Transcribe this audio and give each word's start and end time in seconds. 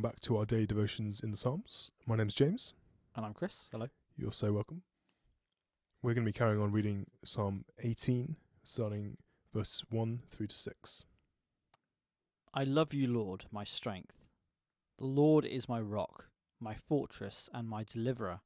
back 0.00 0.20
to 0.20 0.36
our 0.36 0.44
daily 0.46 0.66
devotions 0.66 1.20
in 1.20 1.32
the 1.32 1.36
Psalms. 1.36 1.90
My 2.06 2.14
name's 2.14 2.36
James. 2.36 2.74
And 3.16 3.26
I'm 3.26 3.34
Chris. 3.34 3.68
Hello. 3.72 3.88
You're 4.16 4.30
so 4.30 4.52
welcome. 4.52 4.82
We're 6.00 6.14
going 6.14 6.24
to 6.24 6.28
be 6.28 6.32
carrying 6.32 6.62
on 6.62 6.70
reading 6.70 7.06
Psalm 7.24 7.64
18, 7.80 8.36
starting 8.62 9.16
verses 9.52 9.82
1 9.90 10.20
through 10.30 10.46
to 10.46 10.54
6. 10.54 11.04
I 12.54 12.62
love 12.62 12.94
you, 12.94 13.08
Lord, 13.08 13.46
my 13.50 13.64
strength. 13.64 14.14
The 15.00 15.06
Lord 15.06 15.44
is 15.44 15.68
my 15.68 15.80
rock, 15.80 16.28
my 16.60 16.76
fortress, 16.76 17.50
and 17.52 17.68
my 17.68 17.82
deliverer. 17.82 18.38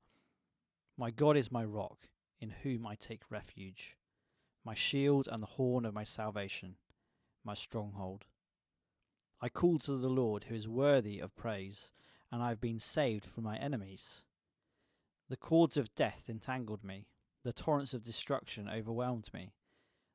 My 0.97 1.11
God 1.11 1.37
is 1.37 1.53
my 1.53 1.67
rock, 1.67 2.09
in 2.41 2.49
whom 2.49 2.87
I 2.87 2.95
take 2.95 3.31
refuge, 3.31 3.99
my 4.65 4.73
shield 4.73 5.29
and 5.31 5.43
the 5.43 5.47
horn 5.47 5.85
of 5.85 5.93
my 5.93 6.05
salvation, 6.05 6.77
my 7.45 7.53
stronghold. 7.53 8.25
I 9.41 9.49
call 9.49 9.79
to 9.81 9.97
the 9.97 10.09
Lord, 10.09 10.45
who 10.45 10.55
is 10.55 10.69
worthy 10.69 11.21
of 11.21 11.37
praise, 11.37 11.93
and 12.33 12.43
I 12.43 12.49
have 12.49 12.61
been 12.61 12.81
saved 12.81 13.25
from 13.25 13.45
my 13.45 13.57
enemies. 13.59 14.25
The 15.29 15.37
cords 15.37 15.77
of 15.77 15.95
death 15.95 16.29
entangled 16.29 16.83
me, 16.83 17.09
the 17.43 17.53
torrents 17.53 17.95
of 17.95 18.03
destruction 18.03 18.69
overwhelmed 18.69 19.33
me, 19.35 19.53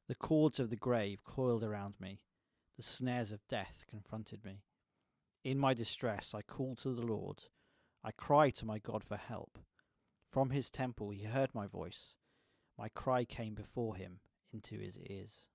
the 0.07 0.15
cords 0.15 0.59
of 0.59 0.69
the 0.69 0.75
grave 0.75 1.23
coiled 1.23 1.63
around 1.63 1.95
me, 1.99 2.21
the 2.77 2.83
snares 2.83 3.31
of 3.31 3.47
death 3.47 3.85
confronted 3.89 4.43
me. 4.43 4.63
In 5.43 5.57
my 5.57 5.73
distress 5.73 6.33
I 6.33 6.41
called 6.41 6.79
to 6.79 6.93
the 6.93 7.05
Lord, 7.05 7.43
I 8.03 8.11
cried 8.11 8.55
to 8.55 8.65
my 8.65 8.79
God 8.79 9.03
for 9.03 9.17
help. 9.17 9.59
From 10.29 10.49
his 10.49 10.69
temple 10.69 11.11
he 11.11 11.23
heard 11.23 11.53
my 11.53 11.67
voice, 11.67 12.15
my 12.77 12.89
cry 12.89 13.25
came 13.25 13.53
before 13.53 13.95
him 13.95 14.19
into 14.51 14.79
his 14.79 14.97
ears. 14.97 15.45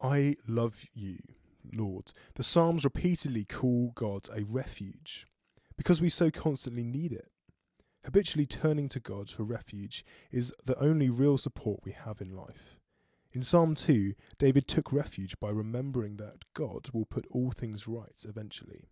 I 0.00 0.36
love 0.46 0.84
you, 0.94 1.18
Lord. 1.74 2.12
The 2.34 2.42
Psalms 2.42 2.84
repeatedly 2.84 3.44
call 3.44 3.92
God 3.94 4.28
a 4.34 4.42
refuge 4.44 5.26
because 5.76 6.00
we 6.00 6.10
so 6.10 6.30
constantly 6.30 6.84
need 6.84 7.12
it. 7.12 7.30
Habitually 8.04 8.46
turning 8.46 8.88
to 8.90 9.00
God 9.00 9.30
for 9.30 9.42
refuge 9.42 10.04
is 10.30 10.52
the 10.64 10.78
only 10.82 11.08
real 11.08 11.38
support 11.38 11.80
we 11.84 11.92
have 11.92 12.20
in 12.20 12.34
life. 12.34 12.78
In 13.32 13.42
Psalm 13.42 13.74
2, 13.74 14.14
David 14.38 14.66
took 14.66 14.92
refuge 14.92 15.38
by 15.38 15.50
remembering 15.50 16.16
that 16.16 16.44
God 16.54 16.88
will 16.92 17.04
put 17.04 17.26
all 17.30 17.50
things 17.50 17.86
right 17.86 18.24
eventually. 18.26 18.88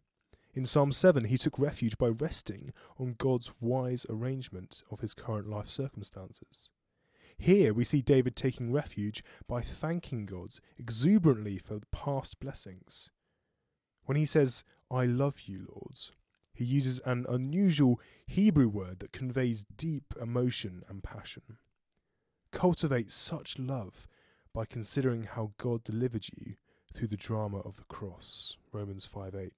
In 0.55 0.65
Psalm 0.65 0.93
7, 0.93 1.25
he 1.25 1.39
took 1.39 1.59
refuge 1.59 1.99
by 1.99 2.09
resting 2.09 2.73
on 2.99 3.15
God's 3.19 3.53
wise 3.61 4.07
arrangement 4.09 4.83
of 4.91 5.01
his 5.01 5.15
current 5.15 5.49
life 5.49 5.69
circumstances. 5.69 6.71
Here 7.39 7.75
we 7.75 7.85
see 7.85 8.01
David 8.01 8.35
taking 8.35 8.73
refuge 8.73 9.23
by 9.47 9.61
thanking 9.61 10.27
God 10.27 10.55
exuberantly 10.79 11.59
for 11.59 11.81
past 11.93 12.41
blessings. 12.41 13.11
When 14.05 14.17
he 14.17 14.27
says, 14.27 14.65
I 14.91 15.05
love 15.05 15.43
you, 15.43 15.67
Lord, 15.69 15.99
he 16.55 16.65
uses 16.65 17.01
an 17.01 17.27
unusual 17.29 18.01
Hebrew 18.27 18.69
word 18.69 19.01
that 19.01 19.13
conveys 19.13 19.65
deep 19.77 20.15
emotion 20.21 20.83
and 20.89 21.03
passion. 21.03 21.59
Cultivate 22.53 23.11
such 23.11 23.59
love 23.59 24.09
by 24.55 24.65
considering 24.65 25.25
how 25.25 25.53
God 25.59 25.85
delivered 25.85 26.27
you 26.35 26.55
through 26.95 27.09
the 27.09 27.17
drama 27.17 27.59
of 27.59 27.77
the 27.77 27.85
cross. 27.85 28.57
Romans 28.73 29.05
5 29.05 29.35
8. 29.35 29.53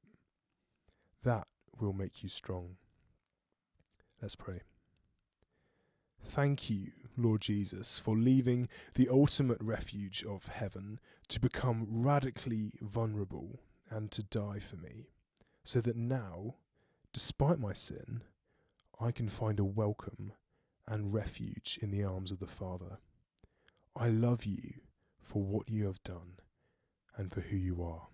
That 1.23 1.47
will 1.79 1.93
make 1.93 2.23
you 2.25 2.29
strong. 2.29 2.77
Let's 4.21 4.34
pray. 4.34 4.62
Thank 6.22 6.69
you, 6.70 6.92
Lord 7.16 7.41
Jesus, 7.41 7.98
for 7.98 8.16
leaving 8.16 8.69
the 8.94 9.08
ultimate 9.08 9.61
refuge 9.61 10.25
of 10.25 10.47
heaven 10.47 11.00
to 11.28 11.41
become 11.41 11.86
radically 11.91 12.72
vulnerable 12.80 13.60
and 13.91 14.10
to 14.12 14.22
die 14.22 14.58
for 14.58 14.77
me, 14.77 15.08
so 15.64 15.80
that 15.80 15.97
now, 15.97 16.56
despite 17.12 17.58
my 17.58 17.72
sin, 17.72 18.22
I 19.00 19.12
can 19.12 19.28
find 19.28 19.59
a 19.59 19.65
welcome 19.65 20.32
and 20.87 21.12
refuge 21.12 21.78
in 21.82 21.91
the 21.91 22.04
arms 22.04 22.31
of 22.31 22.38
the 22.38 22.47
Father. 22.47 22.98
I 23.94 24.09
love 24.09 24.44
you 24.44 24.75
for 25.20 25.43
what 25.43 25.69
you 25.69 25.87
have 25.87 26.03
done 26.03 26.38
and 27.16 27.32
for 27.32 27.41
who 27.41 27.56
you 27.56 27.82
are. 27.82 28.09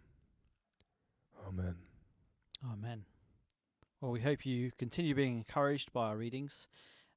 Amen. 1.47 1.77
Amen. 2.73 3.05
Well, 4.01 4.13
we 4.13 4.21
hope 4.21 4.45
you 4.45 4.71
continue 4.79 5.15
being 5.15 5.37
encouraged 5.37 5.93
by 5.93 6.09
our 6.09 6.17
readings, 6.17 6.69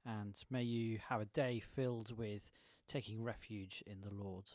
and 0.07 0.35
may 0.50 0.63
you 0.63 1.00
have 1.09 1.22
a 1.22 1.25
day 1.25 1.62
filled 1.75 2.18
with 2.18 2.41
taking 2.88 3.22
refuge 3.22 3.84
in 3.85 4.00
the 4.01 4.13
Lord. 4.13 4.45